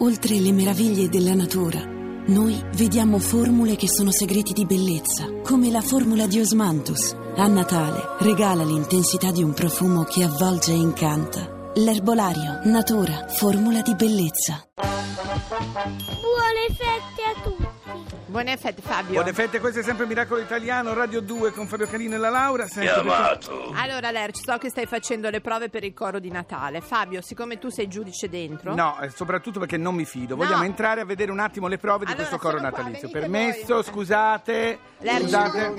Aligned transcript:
Oltre 0.00 0.38
le 0.38 0.52
meraviglie 0.52 1.08
della 1.08 1.34
natura, 1.34 1.82
noi 2.26 2.56
vediamo 2.76 3.18
formule 3.18 3.74
che 3.74 3.88
sono 3.88 4.12
segreti 4.12 4.52
di 4.52 4.64
bellezza, 4.64 5.26
come 5.42 5.72
la 5.72 5.80
formula 5.80 6.28
di 6.28 6.38
Osmanthus. 6.38 7.16
A 7.34 7.48
Natale 7.48 8.00
regala 8.20 8.62
l'intensità 8.62 9.32
di 9.32 9.42
un 9.42 9.52
profumo 9.52 10.04
che 10.04 10.22
avvolge 10.22 10.70
e 10.70 10.76
incanta. 10.76 11.72
L'erbolario, 11.74 12.60
natura, 12.70 13.26
formula 13.28 13.82
di 13.82 13.96
bellezza. 13.96 14.68
Buone 18.28 18.58
fette 18.58 18.82
Fabio. 18.82 19.14
Buone 19.14 19.32
fette, 19.32 19.58
questo 19.58 19.80
è 19.80 19.82
sempre 19.82 20.04
Miracolo 20.04 20.42
Italiano, 20.42 20.92
Radio 20.92 21.20
2 21.22 21.50
con 21.52 21.66
Fabio 21.66 21.86
Canino 21.86 22.14
e 22.14 22.18
la 22.18 22.28
Laura. 22.28 22.66
Perché- 22.66 22.92
Chiamato. 22.92 23.72
Allora 23.74 24.10
Lerch, 24.10 24.40
so 24.44 24.58
che 24.58 24.68
stai 24.68 24.84
facendo 24.84 25.30
le 25.30 25.40
prove 25.40 25.70
per 25.70 25.82
il 25.82 25.94
coro 25.94 26.18
di 26.18 26.30
Natale. 26.30 26.82
Fabio, 26.82 27.22
siccome 27.22 27.58
tu 27.58 27.70
sei 27.70 27.88
giudice 27.88 28.28
dentro... 28.28 28.74
No, 28.74 29.00
eh, 29.00 29.08
soprattutto 29.08 29.58
perché 29.58 29.78
non 29.78 29.94
mi 29.94 30.04
fido. 30.04 30.36
No. 30.36 30.44
Vogliamo 30.44 30.64
entrare 30.64 31.00
a 31.00 31.04
vedere 31.06 31.30
un 31.30 31.38
attimo 31.40 31.68
le 31.68 31.78
prove 31.78 32.04
di 32.04 32.12
Allora, 32.12 32.28
questo 32.28 32.36
coro 32.46 32.58
qua, 32.60 32.68
natalizio. 32.68 33.08
venite 33.08 33.18
Permesso, 33.18 33.74
voi. 33.74 33.82
scusate. 33.84 34.78
Lerch. 34.98 35.20
Scusate. 35.22 35.74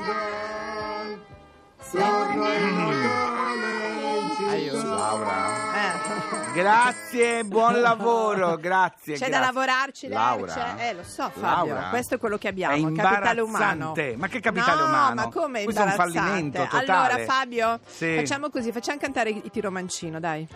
Laura. 4.83 5.58
Eh. 5.93 6.51
Grazie, 6.53 7.43
buon 7.45 7.79
lavoro, 7.81 8.55
grazie. 8.57 9.13
C'è 9.15 9.29
da 9.29 9.37
grazie. 9.39 9.45
lavorarci, 9.45 10.07
Lerch. 10.07 10.19
Laura. 10.21 10.77
Eh, 10.77 10.93
lo 10.93 11.03
so 11.03 11.29
Fabio, 11.29 11.73
Laura. 11.73 11.89
questo 11.89 12.15
è 12.15 12.17
quello 12.17 12.37
che 12.37 12.47
abbiamo, 12.47 12.75
È 12.89 12.93
capitale 12.93 13.41
umano. 13.41 13.93
Ma 14.17 14.27
che 14.27 14.39
capitale 14.39 14.81
no, 14.81 14.87
umano? 14.87 15.15
ma 15.15 15.29
come 15.29 15.63
Questo 15.63 15.81
è 15.81 15.85
un 15.85 15.91
imbarazzante? 15.91 16.27
fallimento 16.29 16.63
totale. 16.63 16.91
Allora 16.91 17.23
Fabio, 17.23 17.79
Sì. 17.85 18.15
facciamo 18.15 18.49
così, 18.49 18.71
facciamo 18.71 18.97
cantare 18.99 19.29
i 19.29 19.49
tiromancino, 19.51 20.19
dai. 20.19 20.47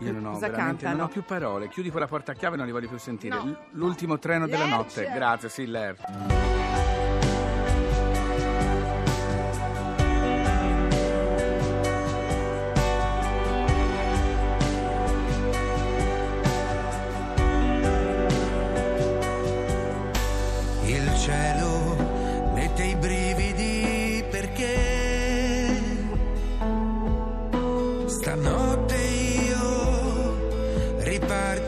Io 0.00 0.10
non 0.12 0.26
ho, 0.26 0.38
non 0.80 1.00
ho 1.00 1.08
più 1.08 1.22
parole. 1.22 1.68
Chiudi 1.68 1.90
quella 1.90 2.08
porta 2.08 2.32
a 2.32 2.34
chiave 2.34 2.54
e 2.54 2.58
non 2.58 2.66
li 2.66 2.72
voglio 2.72 2.88
più 2.88 2.98
sentire. 2.98 3.36
No. 3.36 3.56
L'ultimo 3.72 4.18
treno 4.18 4.46
della 4.48 4.66
notte. 4.66 5.08
Grazie, 5.12 5.48
sì, 5.48 5.66
Ler. 5.66 6.53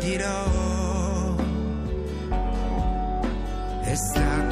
it 0.07 0.23
all. 0.23 1.37
It's 3.83 4.15
not 4.15 4.46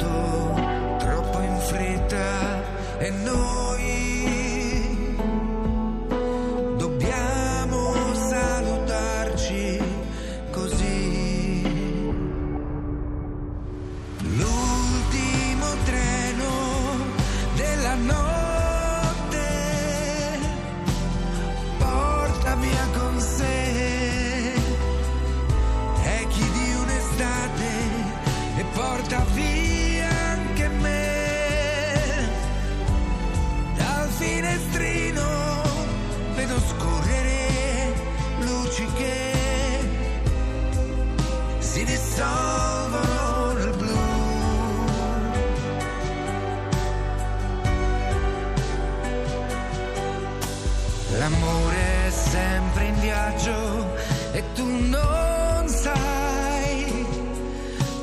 L'amore 51.17 52.07
è 52.07 52.09
sempre 52.09 52.85
in 52.85 52.99
viaggio 52.99 53.95
e 54.33 54.43
tu 54.53 54.65
non 54.65 55.67
sai 55.67 57.05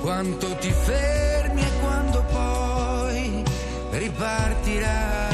quanto 0.00 0.54
ti 0.56 0.70
fermi 0.70 1.60
e 1.60 1.70
quando 1.80 2.24
poi 2.32 3.44
ripartirai. 3.90 5.31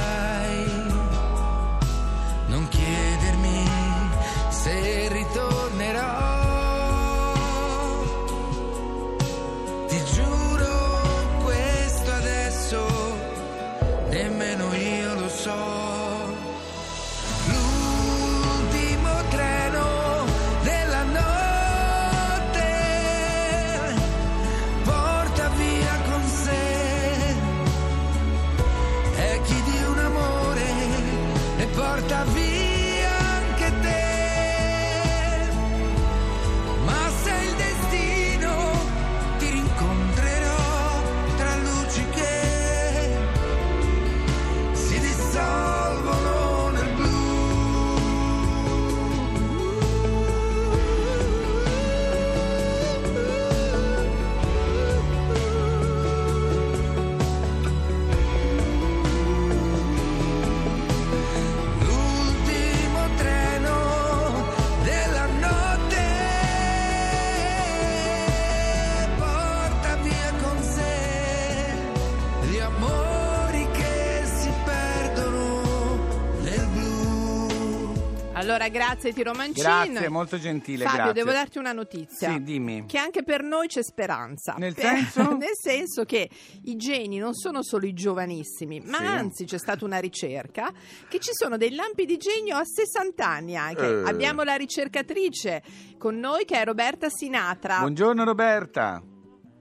Allora, 78.49 78.69
grazie 78.69 79.13
tiromancino. 79.13 79.69
Grazie, 79.69 80.09
molto 80.09 80.39
gentile, 80.39 80.85
Fabio, 80.85 80.97
grazie. 81.05 81.23
devo 81.23 81.33
darti 81.33 81.59
una 81.59 81.73
notizia. 81.73 82.31
Sì, 82.31 82.43
dimmi. 82.43 82.87
Che 82.87 82.97
anche 82.97 83.23
per 83.23 83.43
noi 83.43 83.67
c'è 83.67 83.83
speranza. 83.83 84.55
Nel 84.57 84.73
Per- 84.75 84.85
senso? 84.85 85.21
Nel 85.37 85.51
senso 85.53 86.05
che 86.07 86.31
i 86.65 86.77
geni 86.77 87.19
non 87.19 87.35
sono 87.35 87.63
solo 87.63 87.85
i 87.85 87.93
giovanissimi, 87.93 88.81
ma 88.81 88.97
Sì. 88.97 89.05
anzi 89.05 89.45
c'è 89.45 89.59
stata 89.59 89.85
una 89.85 89.99
ricerca 89.99 90.73
che 91.09 91.19
ci 91.19 91.29
sono 91.33 91.59
dei 91.59 91.75
lampi 91.75 92.07
di 92.07 92.17
genio 92.17 92.57
a 92.57 92.65
60 92.65 93.27
anni 93.27 93.55
anche. 93.55 93.87
Eh. 93.87 94.09
Abbiamo 94.09 94.43
la 94.45 94.55
ricercatrice 94.55 95.63
con 95.99 96.19
noi 96.19 96.47
che 96.47 96.59
è 96.59 96.65
Roberta 96.65 97.11
Sinatra. 97.11 97.81
Buongiorno 97.81 98.25
Roberta. 98.25 99.03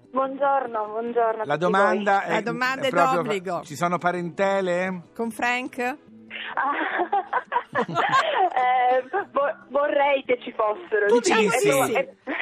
Buongiorno, 0.09 0.85
buongiorno. 0.87 1.43
La 1.43 1.57
domanda 1.57 2.23
è, 2.23 2.31
La 2.35 2.41
domanda 2.41 2.87
è 2.87 2.89
proprio- 2.89 3.21
d'obbligo. 3.21 3.61
Ci 3.65 3.75
sono 3.75 3.97
parentele? 3.97 5.09
Con 5.13 5.29
Frank? 5.29 5.97
Ah. 6.55 7.75
Eh, 7.87 9.03
vo- 9.31 9.55
vorrei 9.69 10.23
che 10.25 10.39
ci 10.41 10.51
fossero. 10.53 11.05
Tu 11.07 11.21
sì. 11.21 11.33
dici? 11.37 11.67
E 11.93 12.15
tu- 12.23 12.31
Sì. 12.31 12.35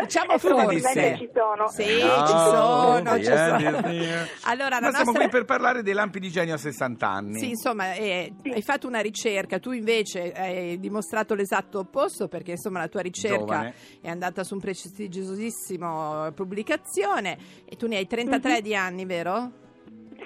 Diciamo 0.00 0.32
e 0.34 0.38
probabilmente 0.38 1.00
forse. 1.00 1.16
ci 1.18 1.30
sono. 1.34 1.68
Sì, 1.68 2.02
No, 2.02 2.26
ci 2.26 2.32
sono, 2.32 3.16
ci 3.16 3.22
yeah, 3.30 3.58
sono. 3.58 3.88
yeah. 3.92 4.26
Allora, 4.44 4.80
Ma 4.80 4.88
siamo 4.90 5.04
nostra... 5.04 5.20
qui 5.20 5.28
per 5.28 5.44
parlare 5.44 5.82
dei 5.82 5.94
lampi 5.94 6.18
di 6.18 6.30
genio 6.30 6.54
a 6.54 6.58
60 6.58 7.08
anni. 7.08 7.38
Sì, 7.38 7.50
insomma, 7.50 7.94
eh, 7.94 8.32
hai 8.44 8.62
fatto 8.62 8.86
una 8.88 9.00
ricerca, 9.00 9.58
tu 9.58 9.70
invece 9.72 10.32
hai 10.32 10.78
dimostrato 10.80 11.34
l'esatto 11.34 11.78
opposto 11.78 12.28
perché 12.28 12.52
insomma 12.52 12.80
la 12.80 12.88
tua 12.88 13.00
ricerca 13.02 13.38
Giovane. 13.38 13.74
è 14.02 14.08
andata 14.10 14.42
su 14.44 14.54
un 14.54 14.60
prestigiosissimo 14.60 16.32
pubblicazione 16.34 17.38
e 17.64 17.76
tu 17.76 17.86
ne 17.86 17.96
hai 17.96 18.06
33 18.06 18.60
di 18.60 18.74
anni, 18.74 19.04
vero? 19.06 19.50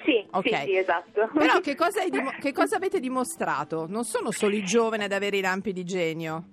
Sì, 0.09 0.25
Ok. 0.31 0.47
sì, 0.47 0.65
sì, 0.65 0.75
esatto. 0.77 1.29
Però 1.33 1.59
che 1.59 1.75
cosa, 1.75 2.01
hai 2.01 2.09
dimo- 2.11 2.31
che 2.39 2.51
cosa 2.51 2.77
avete 2.77 2.99
dimostrato? 2.99 3.85
Non 3.87 4.03
sono 4.05 4.31
solo 4.31 4.55
i 4.55 4.63
giovani 4.63 5.03
ad 5.03 5.11
avere 5.11 5.37
i 5.37 5.41
lampi 5.41 5.71
di 5.71 5.83
genio. 5.83 6.45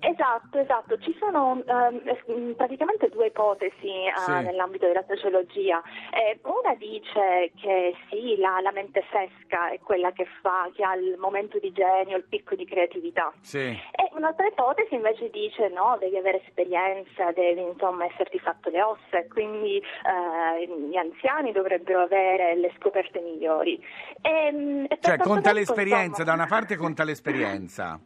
Esatto, 0.00 0.58
esatto. 0.58 0.98
Ci 0.98 1.16
sono 1.18 1.62
ehm, 1.64 2.54
praticamente 2.54 3.08
due 3.08 3.26
ipotesi 3.26 3.86
eh, 3.86 4.12
Sì. 4.16 4.32
nell'ambito 4.32 4.86
della 4.86 5.04
sociologia. 5.08 5.82
Eh, 6.12 6.38
una 6.42 6.74
dice 6.74 7.52
che 7.60 7.94
sì, 8.10 8.36
la, 8.36 8.60
la 8.60 8.72
mente 8.72 9.02
fresca 9.08 9.70
è 9.70 9.78
quella 9.80 10.12
che 10.12 10.26
fa, 10.42 10.68
che 10.74 10.82
ha 10.84 10.94
il 10.94 11.16
momento 11.18 11.58
di 11.58 11.72
genio, 11.72 12.16
il 12.16 12.24
picco 12.24 12.54
di 12.54 12.66
creatività. 12.66 13.32
Sì. 13.40 13.58
E 13.58 14.10
un'altra 14.12 14.46
ipotesi 14.46 14.94
invece 14.94 15.30
dice 15.30 15.68
no, 15.68 15.96
devi 15.98 16.16
avere 16.16 16.42
esperienza, 16.44 17.32
devi 17.32 17.62
insomma 17.62 18.04
esserti 18.04 18.38
fatto 18.38 18.70
le 18.70 18.82
ossa 18.82 19.18
e 19.18 19.28
quindi 19.28 19.76
eh, 19.78 20.66
gli 20.66 20.96
anziani 20.96 21.52
dovrebbero 21.52 22.02
avere 22.02 22.56
le 22.56 22.72
scoperte 22.78 23.20
migliori. 23.20 23.82
E, 24.20 24.52
mm, 24.52 24.84
e 24.88 24.98
Cioè, 25.00 25.16
conta 25.18 25.52
tempo, 25.52 25.58
l'esperienza, 25.58 26.04
insomma, 26.04 26.24
da 26.24 26.32
una 26.34 26.46
parte 26.46 26.76
conta 26.76 27.04
l'esperienza. 27.04 27.98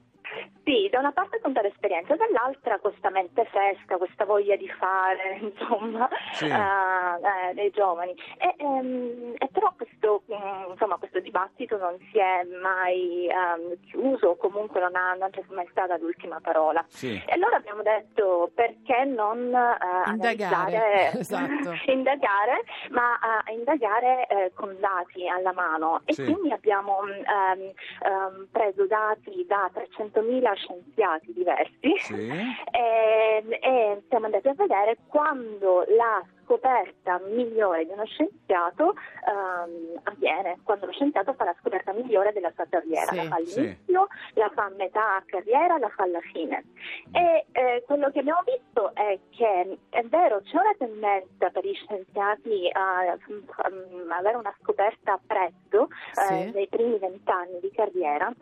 Sì, 0.69 0.87
da 0.91 0.99
una 0.99 1.13
parte 1.13 1.41
conta 1.41 1.63
l'esperienza, 1.63 2.15
dall'altra 2.15 2.79
questa 2.79 3.09
mente 3.09 3.47
fresca, 3.47 3.97
questa 3.97 4.27
voglia 4.27 4.55
di 4.55 4.69
fare, 4.69 5.39
insomma, 5.41 6.07
Sì. 6.33 6.45
eh, 6.45 6.51
eh, 6.53 7.55
dei 7.55 7.71
giovani. 7.71 8.15
E, 8.37 8.55
ehm, 8.59 9.33
e 9.39 9.49
però 9.51 9.73
questo, 9.75 10.25
mm, 10.31 10.73
insomma, 10.73 10.97
questo 10.97 11.21
dibattito 11.21 11.79
non 11.79 11.97
si 12.13 12.19
è 12.19 12.45
mai 12.61 13.29
ehm, 13.29 13.81
chiuso, 13.89 14.29
o 14.29 14.37
comunque 14.37 14.79
non, 14.81 14.95
ha, 14.95 15.15
non 15.15 15.31
c'è 15.31 15.43
mai 15.49 15.67
stata 15.71 15.97
l'ultima 15.97 16.39
parola. 16.43 16.85
Sì. 16.89 17.15
E 17.15 17.33
allora 17.33 17.57
abbiamo 17.57 17.81
detto 17.81 18.51
perché 18.55 19.05
non 19.05 19.39
eh, 19.55 20.11
Indagare, 20.11 20.77
analizzare- 20.77 21.11
esatto. 21.19 21.73
indagare, 21.91 22.65
ma 22.91 23.19
eh, 23.47 23.55
indagare 23.55 24.27
eh, 24.27 24.53
con 24.55 24.77
dati 24.79 25.27
alla 25.27 25.55
mano. 25.55 26.03
E 26.05 26.13
Sì. 26.13 26.25
quindi 26.25 26.53
abbiamo 26.53 27.01
ehm, 27.07 27.73
ehm, 28.03 28.49
preso 28.53 28.87
dati 28.87 29.47
da 29.47 29.71
300.000 29.73 30.57
scienziati 30.59 31.33
diversi 31.33 31.93
Sì. 31.99 32.29
e, 32.73 33.45
e 33.61 34.03
siamo 34.09 34.27
andati 34.27 34.49
a 34.49 34.55
vedere 34.55 34.99
quando 35.09 35.85
la 35.97 36.23
scoperta 36.45 37.21
migliore 37.29 37.85
di 37.85 37.93
uno 37.93 38.07
scienziato 38.07 38.95
ehm, 39.27 40.01
avviene, 40.05 40.59
quando 40.65 40.87
lo 40.87 40.93
scienziato 40.93 41.35
fa 41.35 41.45
la 41.45 41.55
scoperta 41.61 41.93
migliore 41.93 42.33
della 42.33 42.51
sua 42.55 42.67
carriera, 42.71 43.11
Sì. 43.11 43.17
la 43.17 43.25
fa 43.25 43.37
Sì. 43.45 43.59
all'inizio, 43.61 44.07
la 44.35 44.51
fa 44.55 44.65
a 44.65 44.71
metà 44.71 45.23
carriera, 45.27 45.77
la 45.79 45.89
fa 45.91 46.05
alla 46.05 46.21
fine. 46.33 46.65
E 47.13 47.45
eh, 47.53 47.83
quello 47.87 48.11
che 48.11 48.21
abbiamo 48.21 48.43
visto 48.47 48.95
è 48.95 49.19
che 49.37 49.79
è 49.91 50.03
vero, 50.05 50.41
c'è 50.43 50.57
una 50.57 50.75
tendenza 50.79 51.51
per 51.51 51.67
gli 51.67 51.75
scienziati 51.75 52.71
a, 52.73 53.15
mm, 53.31 54.11
avere 54.11 54.37
una 54.37 54.55
scoperta 54.63 55.21
presto, 55.27 55.89
eh, 56.17 56.23
Sì. 56.47 56.51
nei 56.55 56.69
primi 56.69 56.99
vent'anni 56.99 57.61
di 57.61 57.71
carriera, 57.73 58.33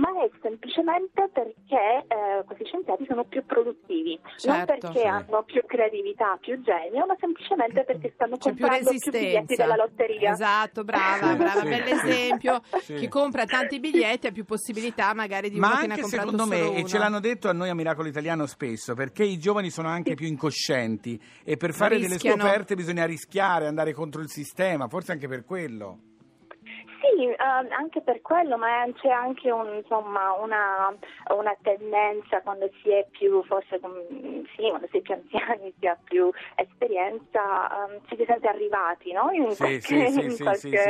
ma 0.00 0.08
è 0.24 0.30
semplicemente 0.40 1.28
perché 1.32 2.04
eh, 2.08 2.44
questi 2.46 2.64
scienziati 2.64 3.04
sono 3.06 3.24
più 3.24 3.44
produttivi, 3.44 4.18
non 4.44 4.56
Certo. 4.56 4.64
perché 4.88 5.00
Sì. 5.00 5.06
hanno 5.06 5.42
più 5.44 5.62
creatività, 5.66 6.38
più 6.40 6.60
genio, 6.62 7.04
ma 7.06 7.14
semplicemente 7.20 7.84
perché 7.84 8.10
stanno 8.14 8.36
C'è 8.38 8.52
più 8.54 8.64
comprando 8.64 8.90
più, 8.90 8.98
biglietti 9.10 9.28
resistenza. 9.36 9.62
della 9.62 9.76
lotteria. 9.76 10.30
Esatto, 10.32 10.84
brava, 10.84 11.34
brava, 11.34 11.60
sì, 11.60 11.68
bell'esempio. 11.68 12.62
sì. 12.80 12.94
Chi 12.94 13.08
compra 13.08 13.44
tanti 13.44 13.78
biglietti 13.78 14.26
ha 14.26 14.32
più 14.32 14.44
possibilità 14.44 15.12
magari 15.12 15.50
di 15.50 15.58
Ma 15.58 15.68
uno 15.68 15.76
che 15.80 15.86
ne 15.86 15.92
ha 15.92 15.96
anche 15.96 16.02
comprato 16.02 16.30
secondo 16.30 16.54
solo 16.54 16.70
me, 16.70 16.76
e 16.76 16.78
uno. 16.80 16.88
ce 16.88 16.98
l'hanno 16.98 17.20
detto 17.20 17.48
a 17.48 17.52
noi 17.52 17.68
a 17.68 17.74
Miracolo 17.74 18.08
Italiano 18.08 18.46
spesso, 18.46 18.94
perché 18.94 19.24
i 19.24 19.38
giovani 19.38 19.68
sono 19.70 19.88
anche 19.88 20.14
più 20.14 20.26
incoscienti 20.26 21.20
e 21.44 21.56
per 21.58 21.72
fare 21.74 21.96
delle 21.98 22.14
Rischiano. 22.14 22.42
scoperte 22.42 22.74
bisogna 22.74 23.04
rischiare, 23.04 23.66
andare 23.66 23.92
contro 23.92 24.22
il 24.22 24.30
sistema, 24.30 24.88
forse 24.88 25.12
anche 25.12 25.28
per 25.28 25.44
quello. 25.44 25.98
Sì, 27.20 27.26
ehm, 27.26 27.70
anche 27.76 28.00
per 28.00 28.22
quello, 28.22 28.56
ma 28.56 28.86
c'è 28.94 29.10
anche 29.10 29.50
un, 29.50 29.74
insomma, 29.74 30.32
una, 30.40 30.88
una 31.36 31.54
tendenza 31.60 32.40
quando 32.40 32.70
si 32.82 32.88
è 32.88 33.06
più, 33.10 33.44
forse 33.44 33.78
sì, 34.56 34.68
quando 34.70 34.88
si 34.90 34.96
è 34.96 35.00
più 35.02 35.12
anziani, 35.14 35.70
si 35.78 35.86
ha 35.86 35.98
più 36.02 36.30
esperienza, 36.54 37.84
ehm, 37.88 38.00
ci 38.08 38.16
si 38.16 38.24
sente 38.26 38.48
arrivati, 38.48 39.12
no? 39.12 39.30
In 39.32 39.50
Sì, 39.50 39.78
qualche- 39.82 40.08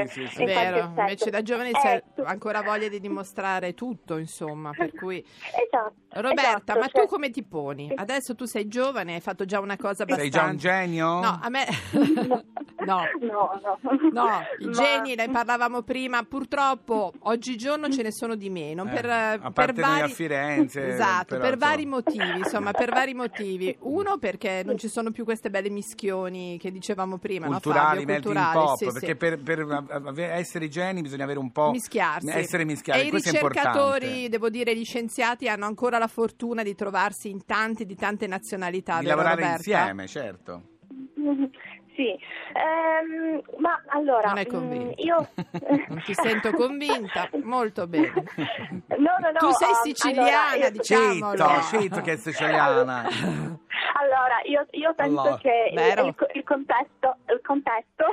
sì, 0.06 0.17
sì, 0.29 0.44
Vero, 0.44 0.93
invece 0.97 1.31
da 1.31 1.43
giovani 1.43 1.71
Eh, 1.71 1.79
si 1.81 1.87
ha 1.88 2.00
tu- 2.15 2.23
ancora 2.23 2.62
voglia 2.62 2.87
di 2.88 3.00
dimostrare 3.00 3.75
tutto, 3.75 4.17
insomma, 4.17 4.73
per 4.73 4.94
cui... 4.94 5.19
Esatto. 5.71 5.94
Roberta, 6.12 6.43
esatto, 6.49 6.79
ma 6.79 6.88
cioè- 6.88 7.03
tu 7.03 7.09
come 7.09 7.31
ti 7.31 7.44
poni? 7.44 7.93
Adesso 7.94 8.35
tu 8.35 8.44
sei 8.44 8.67
giovane, 8.67 9.15
hai 9.15 9.21
fatto 9.21 9.44
già 9.44 9.61
una 9.61 9.76
cosa 9.76 10.05
Sei 10.05 10.15
abbastanza... 10.15 10.38
già 10.38 10.44
un 10.50 10.56
genio? 10.56 11.06
No, 11.21 11.38
a 11.41 11.49
me... 11.49 11.65
no. 12.85 13.05
No, 13.21 13.61
no. 13.62 13.79
No, 14.11 14.43
i 14.59 14.65
Ma- 14.67 14.73
geni, 14.73 15.15
ne 15.15 15.29
parlavamo 15.31 15.83
prima, 15.83 16.20
purtroppo 16.25 17.13
oggigiorno 17.21 17.89
ce 17.91 18.03
ne 18.03 18.13
sono 18.13 18.35
di 18.35 18.51
meno. 18.51 18.85
Eh, 18.85 18.89
per, 18.89 19.05
a 19.07 19.39
per 19.39 19.53
parte 19.53 19.83
a 19.83 19.87
vari... 19.87 20.13
Firenze, 20.13 20.89
Esatto, 20.89 21.37
però, 21.37 21.41
per 21.49 21.57
vari 21.57 21.87
motivi, 21.87 22.39
insomma, 22.39 22.73
per 22.73 22.91
vari 22.91 23.15
motivi. 23.15 23.77
Uno 23.81 24.19
perché 24.19 24.63
non 24.65 24.79
ci 24.79 24.89
sono 24.89 25.11
più 25.11 25.25
queste 25.25 25.51
belle 25.51 25.71
mischioni 25.71 26.59
che 26.59 26.71
dicevamo 26.71 27.19
prima, 27.19 27.47
no, 27.47 27.53
culturali, 27.53 28.01
Fabio? 28.01 28.07
melting 28.07 28.35
Culturali, 28.35 28.67
pop, 28.67 28.77
sì, 28.77 28.85
sì. 28.85 28.93
perché 28.93 29.17
per, 29.17 29.43
per 29.43 29.85
ave- 29.89 30.33
essere 30.33 30.69
geni 30.69 31.01
bisogna 31.03 31.25
avere 31.25 31.39
un 31.39 31.51
po' 31.53 31.71
mischiarsi. 31.71 32.29
essere 32.31 32.65
mischiati, 32.65 33.01
e 33.01 33.05
i 33.07 33.11
questo 33.11 33.29
è 33.31 33.33
ricercatori, 33.33 34.29
devo 34.29 34.49
dire, 34.51 34.77
gli 34.77 34.85
scienziati 34.85 35.49
hanno 35.49 35.67
ancora 35.67 35.99
la 35.99 36.09
fortuna 36.09 36.63
di 36.63 36.75
trovarsi 36.75 37.31
in 37.31 37.45
tanti 37.45 37.85
di 37.87 37.95
tante 37.95 38.27
nazionalità, 38.27 38.99
Di 39.01 39.07
lavorare 39.07 39.43
Roberta? 39.43 39.57
insieme, 39.57 40.07
certo. 40.07 40.63
Sì, 42.00 42.19
Ehm, 42.55 43.43
ma 43.58 43.82
allora 43.88 44.29
Non 44.29 44.38
è 44.38 44.47
mm, 44.47 44.50
convinta. 44.50 45.02
io 45.02 45.29
Non 45.88 46.02
ti 46.02 46.14
sento 46.14 46.50
convinta, 46.52 47.29
molto 47.43 47.87
bene. 47.87 48.11
No, 49.00 49.17
no, 49.19 49.31
no. 49.31 49.38
Tu 49.38 49.50
sei 49.52 49.69
um, 49.69 49.75
siciliana, 49.82 50.50
allora, 50.50 50.64
io- 50.67 50.70
diciamolo. 50.70 51.37
Scitto, 51.37 51.61
scitto 51.79 52.00
che 52.00 52.12
è 52.12 52.17
siciliana. 52.17 53.05
Allora, 54.00 54.41
io, 54.44 54.67
io 54.73 54.94
penso 54.94 55.20
Allora. 55.20 55.37
che 55.38 55.69
il, 55.70 55.76
Vero. 55.76 56.06
il- 56.06 56.14
il 56.35 56.44
contesto, 56.44 57.17
il 57.29 57.41
contesto, 57.43 58.05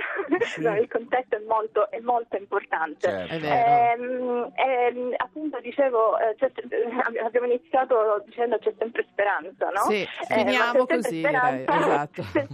Sì. 0.42 0.62
no, 0.62 0.76
il 0.76 0.88
contesto 0.90 1.36
è 1.38 1.42
molto, 1.48 1.90
è 1.90 2.00
molto 2.00 2.36
importante. 2.36 3.08
Certo. 3.08 3.34
È 3.34 3.40
vero. 3.40 4.02
Ehm, 4.04 4.52
ehm, 4.56 5.14
appunto 5.18 5.60
dicevo, 5.62 6.18
eh, 6.20 6.36
eh, 6.40 7.20
abbiamo 7.24 7.48
iniziato 7.48 8.22
dicendo 8.26 8.58
c'è 8.60 8.74
sempre 8.78 9.06
speranza, 9.12 9.70
no? 9.70 9.82
Sì, 9.90 10.02
Eh, 10.02 10.08
finiamo 10.28 10.72
sempre 10.74 10.96
così, 10.98 11.16
direi, 11.16 11.64
esatto. 11.68 12.24
C'è, 12.34 12.48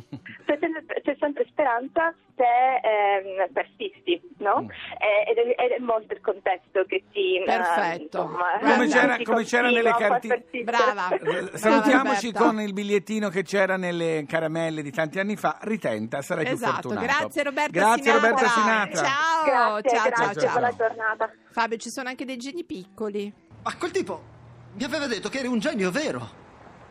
c'è 0.57 0.69
sempre, 0.73 1.01
c'è 1.01 1.15
sempre 1.19 1.45
speranza 1.49 2.13
se 2.35 2.43
ehm, 2.43 3.51
persisti, 3.53 4.21
no? 4.37 4.63
Mm. 4.63 4.69
Eh, 4.69 5.31
ed, 5.31 5.37
è, 5.37 5.63
ed 5.63 5.71
è 5.71 5.79
molto 5.79 6.13
il 6.13 6.21
contesto 6.21 6.83
che 6.87 7.03
ti... 7.11 7.37
eh, 7.37 7.43
Perfetto. 7.45 8.21
insomma, 8.21 8.59
Come 8.59 8.87
c'era- 8.87 9.17
come 9.23 9.43
c'era 9.43 9.69
nelle 9.69 9.89
a 9.89 9.93
far 9.97 10.07
carti- 10.09 10.27
persistere. 10.27 10.63
Brava. 10.63 11.09
Eh, 11.09 11.57
Salutiamoci 11.57 12.25
Roberta. 12.27 12.39
con 12.47 12.61
il 12.61 12.73
bigliettino 12.73 13.29
che 13.29 13.43
c'era 13.43 13.77
nelle 13.77 14.25
caramelle 14.27 14.81
di 14.81 14.91
tanti 14.91 15.19
anni 15.19 15.35
fa. 15.35 15.57
Ritenta, 15.61 16.21
sarai 16.21 16.45
più 16.45 16.53
Esatto, 16.53 16.89
fortunato. 16.89 17.05
grazie 17.05 17.43
Roberta 17.43 17.71
Grazie 17.71 18.03
Sinatra. 18.03 18.27
Roberta 18.29 18.47
Sinatra. 18.49 19.03
Ciao, 19.03 19.43
Grazie, 19.81 19.97
ciao, 19.97 20.09
grazie, 20.09 20.41
ciao, 20.41 20.51
buona 20.51 20.69
ciao. 20.69 20.77
giornata. 20.87 21.31
Fabio, 21.51 21.77
ci 21.77 21.89
sono 21.89 22.09
anche 22.09 22.25
dei 22.25 22.37
geni 22.37 22.63
piccoli. 22.63 23.33
Ma 23.63 23.75
quel 23.77 23.91
tipo 23.91 24.21
mi 24.73 24.83
aveva 24.83 25.05
detto 25.07 25.29
che 25.29 25.39
eri 25.39 25.47
un 25.47 25.59
genio 25.59 25.91
vero. 25.91 26.41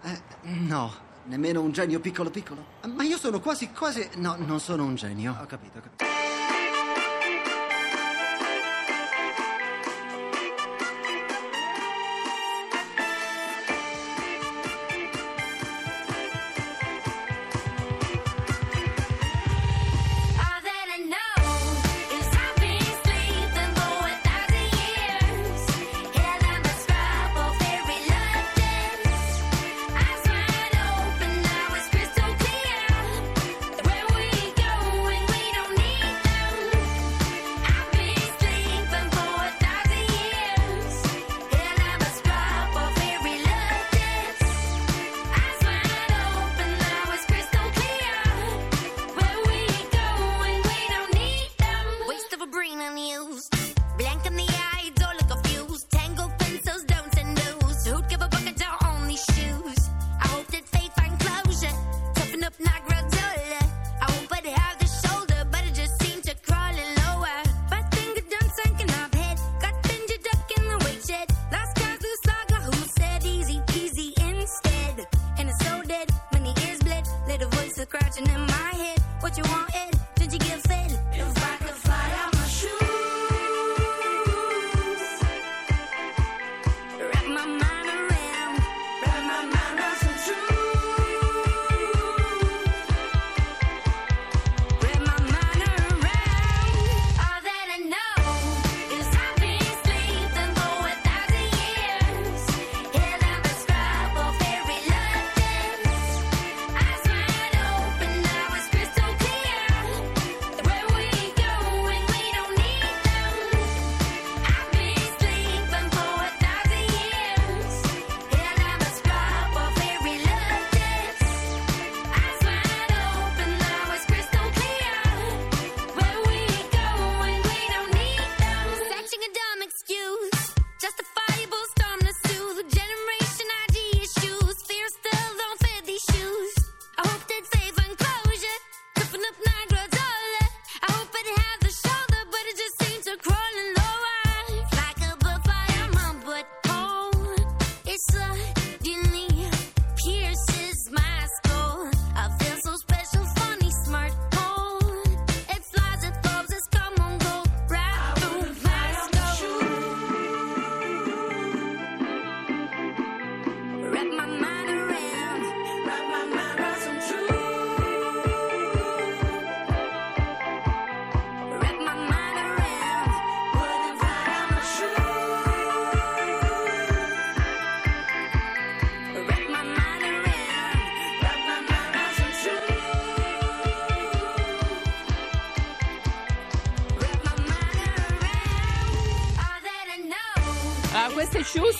Eh, 0.05 0.49
no, 0.69 0.93
nemmeno 1.25 1.61
un 1.61 1.73
genio 1.73 2.01
piccolo 2.01 2.31
piccolo. 2.31 2.65
Ma 2.95 3.03
io 3.03 3.17
sono 3.17 3.41
quasi, 3.41 3.71
quasi... 3.71 4.09
No, 4.17 4.37
non 4.39 4.61
sono 4.61 4.85
un 4.85 4.95
genio. 4.95 5.37
Ho 5.41 5.47
capito, 5.47 5.79
ho 5.79 5.83
capito. 5.83 6.12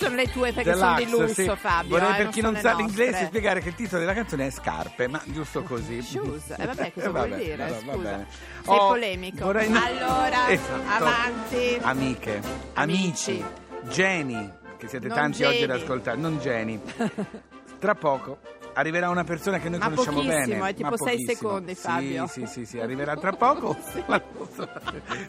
sono 0.03 0.15
le 0.15 0.27
tue 0.27 0.53
perché 0.53 0.71
Deluxe, 0.71 0.85
sono 0.85 0.95
di 0.97 1.09
lusso, 1.09 1.33
sì. 1.33 1.57
Fabio. 1.57 1.89
Vorrei 1.89 2.11
eh, 2.11 2.15
per 2.15 2.27
chi 2.29 2.41
non 2.41 2.55
sa 2.55 2.73
nostre. 2.73 2.85
l'inglese 2.85 3.25
spiegare 3.25 3.61
che 3.61 3.69
il 3.69 3.75
titolo 3.75 3.99
della 4.01 4.13
canzone 4.13 4.47
è 4.47 4.49
Scarpe, 4.49 5.07
ma 5.07 5.21
giusto 5.25 5.63
così. 5.63 6.01
Shoes, 6.01 6.49
eh, 6.57 6.65
vabbè, 6.65 6.85
eh, 6.87 6.93
cosa 6.93 7.07
eh, 7.07 7.11
vabbè, 7.11 7.27
vuol 7.27 7.39
dire? 7.39 7.67
No, 7.67 7.93
Scusa, 7.93 8.25
sei 8.63 8.77
oh, 8.77 8.87
polemico. 8.87 9.45
Vorrei... 9.45 9.67
Allora, 9.67 10.49
esatto. 10.49 10.81
avanti. 10.87 11.77
Amiche, 11.81 12.41
amici, 12.73 13.43
geni, 13.83 14.51
che 14.77 14.87
siete 14.87 15.07
non 15.07 15.17
tanti 15.17 15.37
Jenny. 15.39 15.55
oggi 15.55 15.63
ad 15.63 15.69
ascoltare, 15.71 16.17
non 16.17 16.39
geni. 16.39 16.81
Tra 17.79 17.95
poco 17.95 18.39
arriverà 18.73 19.09
una 19.09 19.23
persona 19.23 19.59
che 19.59 19.69
noi 19.69 19.79
ma 19.79 19.89
conosciamo 19.89 20.21
bene. 20.21 20.41
È 20.41 20.45
tipo 20.45 20.59
ma 20.59 20.71
tipo 20.73 20.97
6 20.97 21.25
secondi, 21.25 21.75
Fabio. 21.75 22.27
Sì, 22.27 22.41
sì, 22.41 22.47
sì, 22.47 22.65
sì, 22.65 22.79
arriverà 22.81 23.15
tra 23.15 23.31
poco. 23.33 23.75
sì. 23.91 24.03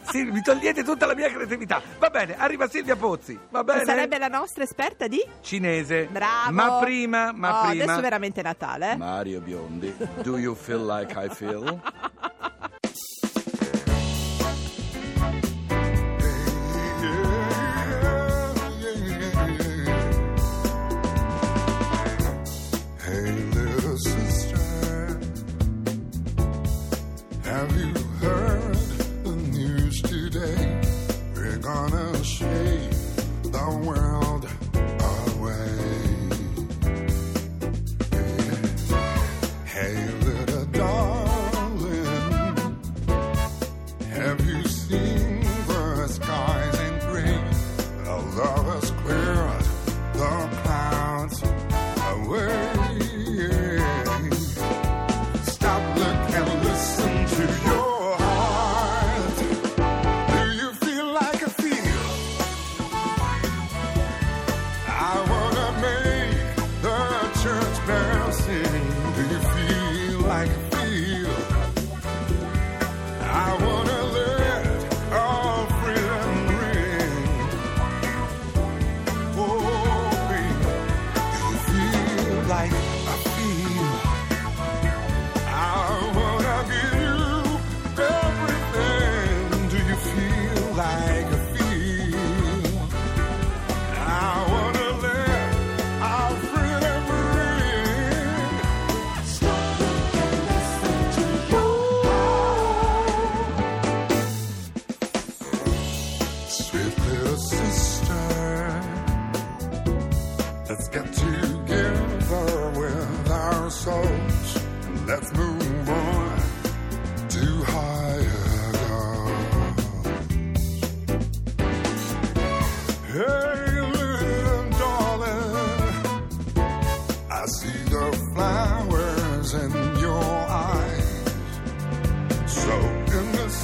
sì, 0.09 0.23
mi 0.23 0.41
togliete 0.41 0.83
tutta 0.83 1.05
la 1.05 1.15
mia 1.15 1.29
creatività. 1.29 1.81
Va 1.99 2.09
bene, 2.09 2.35
arriva 2.37 2.67
Silvia 2.67 2.95
Pozzi. 2.95 3.37
Va 3.49 3.63
bene. 3.63 3.83
Sarebbe 3.85 4.17
la 4.17 4.27
nostra 4.27 4.63
esperta 4.63 5.07
di 5.07 5.23
cinese. 5.41 6.07
Bravo. 6.11 6.51
Ma 6.51 6.79
prima, 6.79 7.31
ma 7.31 7.59
oh, 7.59 7.67
prima. 7.69 7.83
Adesso 7.83 7.99
è 7.99 8.01
veramente 8.01 8.41
Natale. 8.41 8.91
Eh. 8.91 8.95
Mario 8.97 9.41
Biondi. 9.41 9.93
Do 10.21 10.37
you 10.37 10.55
feel 10.55 10.85
like 10.85 11.13
I 11.15 11.29
feel? 11.29 11.81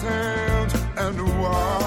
sand 0.02 0.74
and 0.98 1.40
water. 1.40 1.81